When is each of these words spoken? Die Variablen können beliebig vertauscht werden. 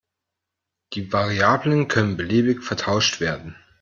Die 0.93 1.13
Variablen 1.13 1.87
können 1.87 2.17
beliebig 2.17 2.63
vertauscht 2.63 3.19
werden. 3.19 3.55